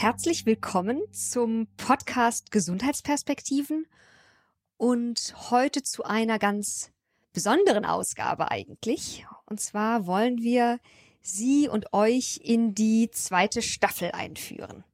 [0.00, 3.84] Herzlich willkommen zum Podcast Gesundheitsperspektiven
[4.76, 6.92] und heute zu einer ganz
[7.32, 9.26] besonderen Ausgabe eigentlich.
[9.46, 10.78] Und zwar wollen wir
[11.20, 14.84] Sie und euch in die zweite Staffel einführen.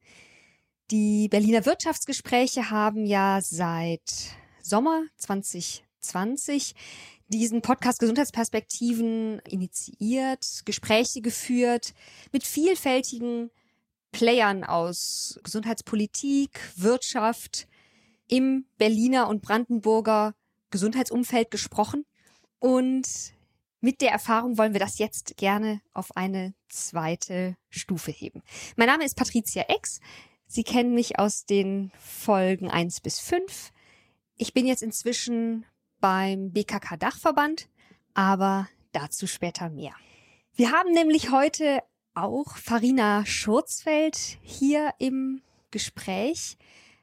[0.90, 4.30] Die Berliner Wirtschaftsgespräche haben ja seit
[4.62, 6.74] Sommer 2020
[7.28, 11.92] diesen Podcast Gesundheitsperspektiven initiiert, Gespräche geführt
[12.32, 13.50] mit vielfältigen
[14.14, 17.66] Playern aus Gesundheitspolitik, Wirtschaft
[18.28, 20.36] im Berliner und Brandenburger
[20.70, 22.06] Gesundheitsumfeld gesprochen.
[22.60, 23.08] Und
[23.80, 28.44] mit der Erfahrung wollen wir das jetzt gerne auf eine zweite Stufe heben.
[28.76, 29.98] Mein Name ist Patricia Ex.
[30.46, 33.72] Sie kennen mich aus den Folgen eins bis fünf.
[34.36, 35.66] Ich bin jetzt inzwischen
[35.98, 37.68] beim BKK Dachverband,
[38.14, 39.94] aber dazu später mehr.
[40.54, 41.80] Wir haben nämlich heute
[42.14, 46.56] auch Farina Schurzfeld hier im Gespräch.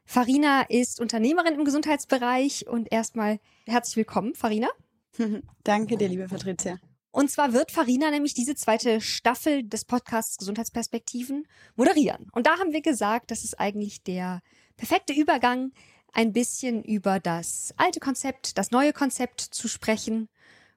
[0.06, 4.70] Farina ist Unternehmerin im Gesundheitsbereich und erstmal herzlich willkommen, Farina.
[5.64, 6.80] Danke dir, liebe Patricia.
[7.12, 12.28] Und zwar wird Farina nämlich diese zweite Staffel des Podcasts Gesundheitsperspektiven moderieren.
[12.32, 14.42] Und da haben wir gesagt, das ist eigentlich der
[14.78, 15.74] perfekte Übergang,
[16.14, 20.30] ein bisschen über das alte Konzept, das neue Konzept zu sprechen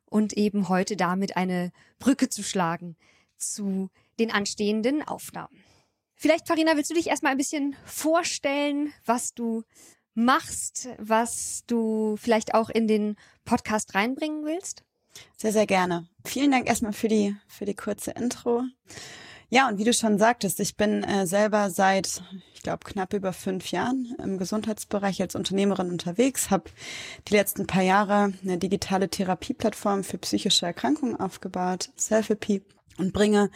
[0.06, 2.96] und eben heute damit eine Brücke zu schlagen
[3.36, 5.64] zu den anstehenden Aufnahmen.
[6.16, 9.64] Vielleicht, Farina, willst du dich erstmal ein bisschen vorstellen, was du
[10.14, 14.84] machst, was du vielleicht auch in den Podcast reinbringen willst?
[15.36, 16.08] Sehr, sehr gerne.
[16.24, 18.62] Vielen Dank erstmal für die, für die kurze Intro.
[19.48, 22.22] Ja, und wie du schon sagtest, ich bin äh, selber seit,
[22.64, 26.70] glaube, knapp über fünf Jahren im Gesundheitsbereich als Unternehmerin unterwegs, habe
[27.28, 32.62] die letzten paar Jahre eine digitale Therapieplattform für psychische Erkrankungen aufgebaut, Selfie
[32.98, 33.50] und bringe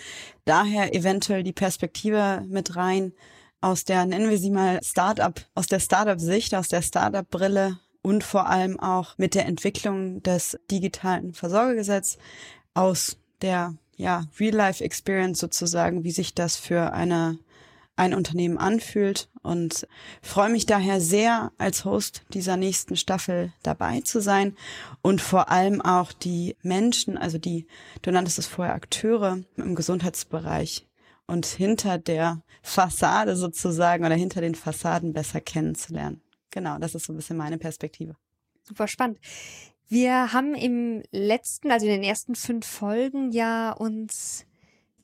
[0.44, 3.12] daher eventuell die Perspektive mit rein
[3.60, 8.47] aus der, nennen wir sie mal Startup, aus der Startup-Sicht, aus der Startup-Brille und vor
[8.47, 12.18] allem auch mit der Entwicklung des digitalen Versorgergesetzes
[12.74, 17.38] aus der ja, Real-Life-Experience sozusagen, wie sich das für eine
[17.98, 19.86] ein Unternehmen anfühlt und
[20.22, 24.56] freue mich daher sehr, als Host dieser nächsten Staffel dabei zu sein
[25.03, 27.66] und vor allem auch die Menschen, also die,
[28.03, 30.86] du nanntest es vorher Akteure im Gesundheitsbereich
[31.26, 36.22] und hinter der Fassade sozusagen oder hinter den Fassaden besser kennenzulernen.
[36.50, 38.16] Genau, das ist so ein bisschen meine Perspektive.
[38.62, 39.19] Super spannend.
[39.88, 44.44] Wir haben im letzten, also in den ersten fünf Folgen ja uns,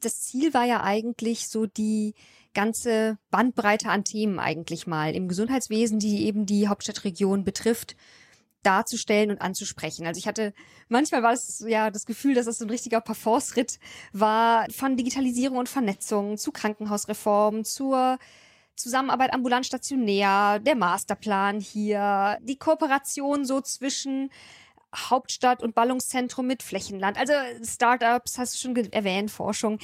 [0.01, 2.15] das Ziel war ja eigentlich so die
[2.55, 7.97] ganze Bandbreite an Themen eigentlich mal im Gesundheitswesen, die eben die Hauptstadtregion betrifft,
[8.63, 10.07] darzustellen und anzusprechen.
[10.07, 10.55] Also ich hatte
[10.89, 13.79] manchmal war es ja das Gefühl, dass das so ein richtiger Parforce-Ritt
[14.13, 18.19] war von Digitalisierung und Vernetzung zu Krankenhausreform, zur
[18.77, 24.31] Zusammenarbeit ambulant stationär, der Masterplan hier, die Kooperation so zwischen
[24.95, 27.19] Hauptstadt und Ballungszentrum mit Flächenland.
[27.19, 27.33] Also
[27.63, 29.79] Startups, hast du schon erwähnt, Forschung.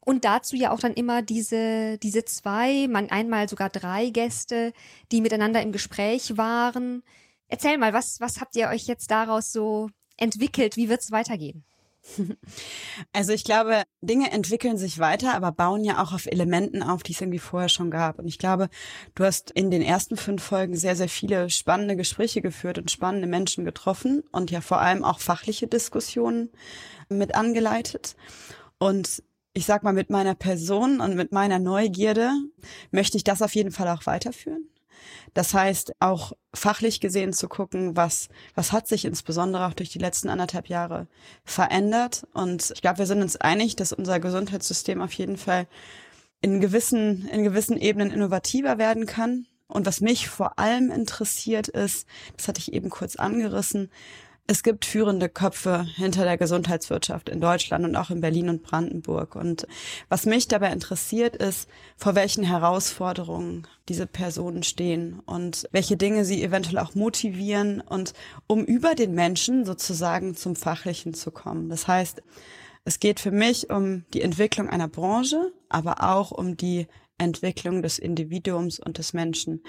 [0.00, 4.72] Und dazu ja auch dann immer diese, diese zwei, man einmal sogar drei Gäste,
[5.12, 7.02] die miteinander im Gespräch waren.
[7.48, 10.76] Erzähl mal, was, was habt ihr euch jetzt daraus so entwickelt?
[10.76, 11.64] Wie wird's weitergehen?
[13.12, 17.12] Also ich glaube, Dinge entwickeln sich weiter, aber bauen ja auch auf Elementen auf, die
[17.12, 18.18] es irgendwie vorher schon gab.
[18.18, 18.68] Und ich glaube,
[19.14, 23.26] du hast in den ersten fünf Folgen sehr, sehr viele spannende Gespräche geführt und spannende
[23.26, 26.50] Menschen getroffen und ja vor allem auch fachliche Diskussionen
[27.08, 28.16] mit angeleitet.
[28.78, 29.22] Und
[29.52, 32.32] ich sag mal, mit meiner Person und mit meiner Neugierde
[32.90, 34.68] möchte ich das auf jeden Fall auch weiterführen.
[35.34, 39.98] Das heißt, auch fachlich gesehen zu gucken, was, was hat sich insbesondere auch durch die
[39.98, 41.06] letzten anderthalb Jahre
[41.44, 42.26] verändert.
[42.32, 45.66] Und ich glaube, wir sind uns einig, dass unser Gesundheitssystem auf jeden Fall
[46.42, 49.46] in gewissen, in gewissen Ebenen innovativer werden kann.
[49.68, 52.06] Und was mich vor allem interessiert ist,
[52.36, 53.90] das hatte ich eben kurz angerissen,
[54.50, 59.36] es gibt führende Köpfe hinter der Gesundheitswirtschaft in Deutschland und auch in Berlin und Brandenburg.
[59.36, 59.64] Und
[60.08, 66.42] was mich dabei interessiert, ist, vor welchen Herausforderungen diese Personen stehen und welche Dinge sie
[66.42, 68.12] eventuell auch motivieren und
[68.48, 71.68] um über den Menschen sozusagen zum Fachlichen zu kommen.
[71.68, 72.20] Das heißt,
[72.84, 76.88] es geht für mich um die Entwicklung einer Branche, aber auch um die
[77.20, 79.62] Entwicklung des Individuums und des Menschen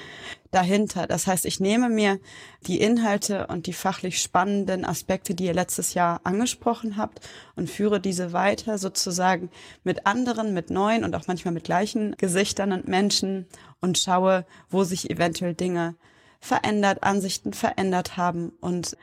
[0.52, 1.08] dahinter.
[1.08, 2.20] Das heißt, ich nehme mir
[2.66, 8.00] die Inhalte und die fachlich spannenden Aspekte, die ihr letztes Jahr angesprochen habt, und führe
[8.00, 9.50] diese weiter sozusagen
[9.84, 13.48] mit anderen, mit neuen und auch manchmal mit gleichen Gesichtern und Menschen
[13.80, 15.96] und schaue, wo sich eventuell Dinge
[16.40, 18.98] verändert, Ansichten verändert haben und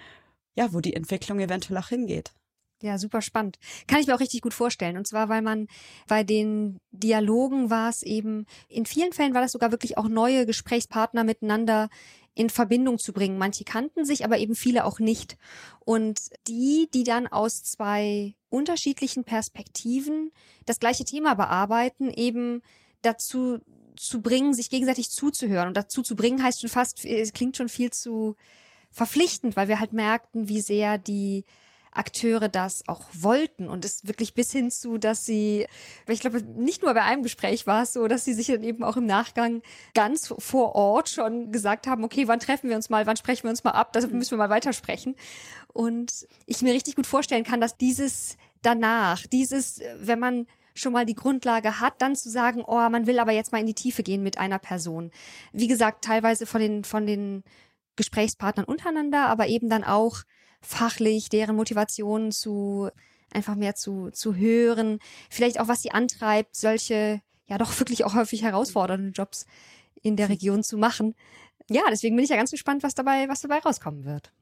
[0.54, 2.32] ja, wo die Entwicklung eventuell auch hingeht.
[2.80, 3.58] Ja, super spannend.
[3.88, 4.96] Kann ich mir auch richtig gut vorstellen.
[4.96, 5.66] Und zwar, weil man
[6.06, 10.46] bei den Dialogen war es eben, in vielen Fällen war das sogar wirklich auch neue
[10.46, 11.88] Gesprächspartner miteinander
[12.34, 13.36] in Verbindung zu bringen.
[13.36, 15.36] Manche kannten sich, aber eben viele auch nicht.
[15.80, 20.30] Und die, die dann aus zwei unterschiedlichen Perspektiven
[20.64, 22.62] das gleiche Thema bearbeiten, eben
[23.02, 23.58] dazu
[23.96, 25.66] zu bringen, sich gegenseitig zuzuhören.
[25.66, 28.36] Und dazu zu bringen heißt schon fast, es klingt schon viel zu
[28.92, 31.44] verpflichtend, weil wir halt merkten, wie sehr die
[31.98, 35.66] Akteure das auch wollten und es wirklich bis hin zu, dass sie,
[36.06, 38.84] ich glaube, nicht nur bei einem Gespräch war es so, dass sie sich dann eben
[38.84, 39.62] auch im Nachgang
[39.94, 43.50] ganz vor Ort schon gesagt haben, okay, wann treffen wir uns mal, wann sprechen wir
[43.50, 45.16] uns mal ab, da müssen wir mal weitersprechen.
[45.72, 51.04] Und ich mir richtig gut vorstellen kann, dass dieses danach, dieses, wenn man schon mal
[51.04, 54.02] die Grundlage hat, dann zu sagen, oh, man will aber jetzt mal in die Tiefe
[54.02, 55.10] gehen mit einer Person.
[55.52, 57.42] Wie gesagt, teilweise von den, von den
[57.96, 60.22] Gesprächspartnern untereinander, aber eben dann auch
[60.60, 62.90] fachlich, deren Motivation zu
[63.32, 64.98] einfach mehr zu, zu hören,
[65.30, 69.46] vielleicht auch was sie antreibt, solche ja doch wirklich auch häufig herausfordernde Jobs
[70.02, 71.14] in der Region zu machen.
[71.68, 74.32] Ja, deswegen bin ich ja ganz gespannt, was dabei, was dabei rauskommen wird.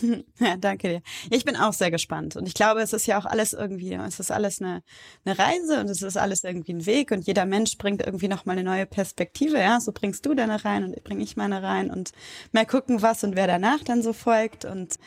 [0.40, 1.02] Ja, danke dir.
[1.30, 2.36] Ich bin auch sehr gespannt.
[2.36, 4.82] Und ich glaube, es ist ja auch alles irgendwie, es ist alles eine,
[5.24, 8.58] eine Reise und es ist alles irgendwie ein Weg und jeder Mensch bringt irgendwie nochmal
[8.58, 9.58] eine neue Perspektive.
[9.58, 12.10] Ja, so bringst du deine rein und bringe ich meine rein und
[12.52, 14.64] mal gucken, was und wer danach dann so folgt.
[14.64, 14.98] Und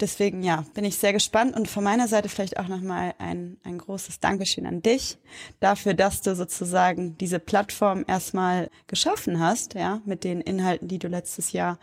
[0.00, 1.56] Deswegen, ja, bin ich sehr gespannt.
[1.56, 5.18] Und von meiner Seite vielleicht auch nochmal ein, ein großes Dankeschön an dich
[5.60, 11.08] dafür, dass du sozusagen diese Plattform erstmal geschaffen hast, ja, mit den Inhalten, die du
[11.08, 11.78] letztes Jahr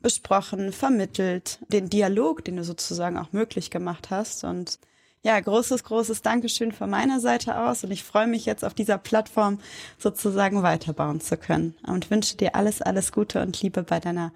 [0.00, 4.44] besprochen, vermittelt, den Dialog, den du sozusagen auch möglich gemacht hast.
[4.44, 4.78] Und
[5.22, 7.82] ja, großes, großes Dankeschön von meiner Seite aus.
[7.82, 9.58] Und ich freue mich jetzt auf dieser Plattform
[9.98, 11.74] sozusagen weiterbauen zu können.
[11.84, 14.32] Und wünsche dir alles, alles Gute und Liebe bei deiner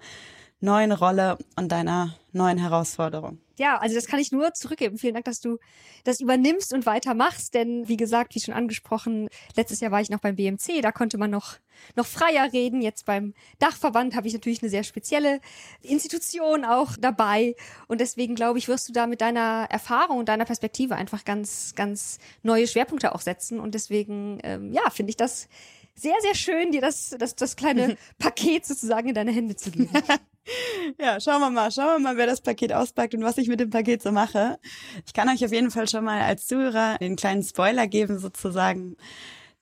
[0.63, 3.37] neuen Rolle und deiner neuen Herausforderung.
[3.57, 4.97] Ja, also das kann ich nur zurückgeben.
[4.97, 5.59] Vielen Dank, dass du
[6.05, 7.53] das übernimmst und weitermachst.
[7.53, 11.17] Denn wie gesagt, wie schon angesprochen, letztes Jahr war ich noch beim BMC, da konnte
[11.19, 11.57] man noch,
[11.95, 12.81] noch freier reden.
[12.81, 15.41] Jetzt beim Dachverband habe ich natürlich eine sehr spezielle
[15.81, 17.55] Institution auch dabei.
[17.87, 21.73] Und deswegen glaube ich, wirst du da mit deiner Erfahrung und deiner Perspektive einfach ganz,
[21.75, 23.59] ganz neue Schwerpunkte auch setzen.
[23.59, 25.49] Und deswegen, ähm, ja, finde ich das
[25.95, 29.89] sehr, sehr schön, dir das, das, das kleine Paket sozusagen in deine Hände zu geben.
[30.99, 33.61] Ja, schauen wir mal, schauen wir mal, wer das Paket auspackt und was ich mit
[33.61, 34.59] dem Paket so mache.
[35.05, 38.97] Ich kann euch auf jeden Fall schon mal als Zuhörer den kleinen Spoiler geben, sozusagen,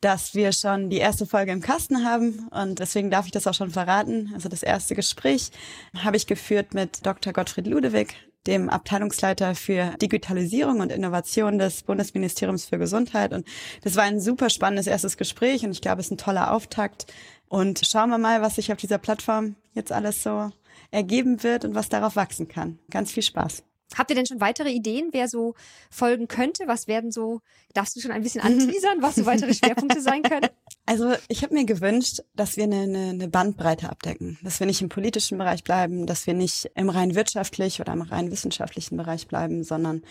[0.01, 3.53] dass wir schon die erste Folge im Kasten haben und deswegen darf ich das auch
[3.53, 4.31] schon verraten.
[4.33, 5.51] Also das erste Gespräch
[5.95, 7.31] habe ich geführt mit Dr.
[7.31, 8.15] Gottfried Ludewig,
[8.47, 13.33] dem Abteilungsleiter für Digitalisierung und Innovation des Bundesministeriums für Gesundheit.
[13.33, 13.47] Und
[13.83, 17.05] das war ein super spannendes erstes Gespräch und ich glaube, es ist ein toller Auftakt.
[17.47, 20.51] Und schauen wir mal, was sich auf dieser Plattform jetzt alles so
[20.89, 22.79] ergeben wird und was darauf wachsen kann.
[22.89, 23.63] Ganz viel Spaß.
[23.97, 25.55] Habt ihr denn schon weitere Ideen, wer so
[25.89, 26.63] folgen könnte?
[26.67, 27.41] Was werden so,
[27.73, 30.49] darfst du schon ein bisschen anteasern, was so weitere Schwerpunkte sein können?
[30.87, 34.81] Also ich habe mir gewünscht, dass wir eine, eine, eine Bandbreite abdecken, dass wir nicht
[34.81, 39.27] im politischen Bereich bleiben, dass wir nicht im rein wirtschaftlich oder im rein wissenschaftlichen Bereich
[39.27, 40.01] bleiben, sondern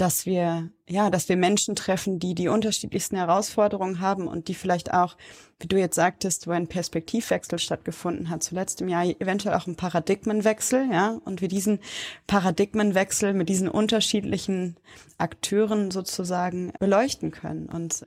[0.00, 4.94] dass wir, ja, dass wir Menschen treffen, die die unterschiedlichsten Herausforderungen haben und die vielleicht
[4.94, 5.16] auch,
[5.58, 9.76] wie du jetzt sagtest, wo ein Perspektivwechsel stattgefunden hat, zuletzt im Jahr eventuell auch ein
[9.76, 11.80] Paradigmenwechsel, ja, und wir diesen
[12.26, 14.76] Paradigmenwechsel mit diesen unterschiedlichen
[15.18, 17.66] Akteuren sozusagen beleuchten können.
[17.66, 18.06] Und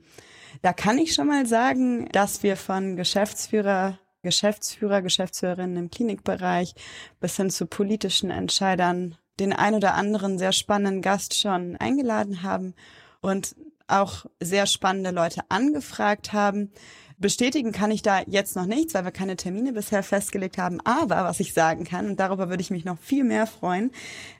[0.62, 6.74] da kann ich schon mal sagen, dass wir von Geschäftsführer Geschäftsführer, Geschäftsführerinnen im Klinikbereich
[7.20, 12.74] bis hin zu politischen Entscheidern den ein oder anderen sehr spannenden Gast schon eingeladen haben
[13.20, 16.72] und auch sehr spannende Leute angefragt haben.
[17.18, 20.80] Bestätigen kann ich da jetzt noch nichts, weil wir keine Termine bisher festgelegt haben.
[20.84, 23.92] Aber was ich sagen kann, und darüber würde ich mich noch viel mehr freuen,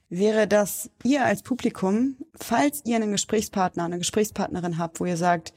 [0.09, 5.55] wäre, dass ihr als Publikum, falls ihr einen Gesprächspartner, eine Gesprächspartnerin habt, wo ihr sagt,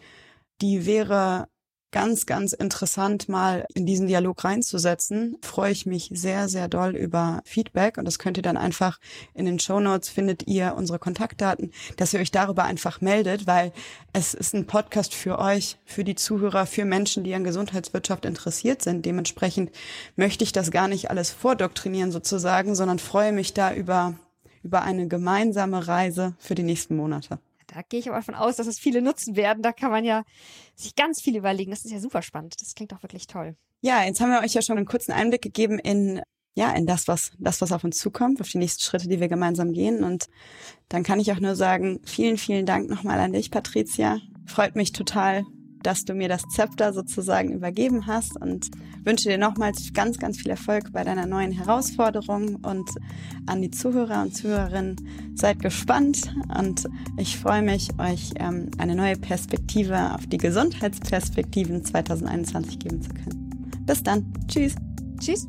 [0.62, 1.48] die wäre
[1.92, 5.38] ganz, ganz interessant, mal in diesen Dialog reinzusetzen.
[5.42, 9.00] Freue ich mich sehr, sehr doll über Feedback und das könnt ihr dann einfach
[9.34, 13.72] in den Show Notes findet ihr unsere Kontaktdaten, dass ihr euch darüber einfach meldet, weil
[14.14, 18.82] es ist ein Podcast für euch, für die Zuhörer, für Menschen, die an Gesundheitswirtschaft interessiert
[18.82, 19.06] sind.
[19.06, 19.72] Dementsprechend
[20.16, 24.16] möchte ich das gar nicht alles vordoktrinieren sozusagen, sondern freue mich da über
[24.64, 27.40] über eine gemeinsame Reise für die nächsten Monate.
[27.78, 29.62] Da gehe ich aber davon aus, dass es viele nutzen werden.
[29.62, 30.24] Da kann man ja
[30.74, 31.70] sich ganz viel überlegen.
[31.70, 32.56] Das ist ja super spannend.
[32.60, 33.56] Das klingt auch wirklich toll.
[33.82, 36.22] Ja, jetzt haben wir euch ja schon einen kurzen Einblick gegeben in
[36.56, 39.28] ja, in das, was, das, was auf uns zukommt, auf die nächsten Schritte, die wir
[39.28, 40.04] gemeinsam gehen.
[40.04, 40.26] Und
[40.90, 44.18] dann kann ich auch nur sagen, vielen, vielen Dank nochmal an dich, Patricia.
[44.48, 45.44] Freut mich total,
[45.84, 48.70] dass du mir das Zepter sozusagen übergeben hast und
[49.04, 52.90] wünsche dir nochmals ganz, ganz viel Erfolg bei deiner neuen Herausforderung und
[53.46, 54.96] an die Zuhörer und Zuhörerinnen,
[55.36, 62.80] seid gespannt und ich freue mich, euch ähm, eine neue Perspektive auf die Gesundheitsperspektiven 2021
[62.80, 63.72] geben zu können.
[63.86, 64.34] Bis dann.
[64.48, 64.76] Tschüss.
[65.20, 65.48] Tschüss.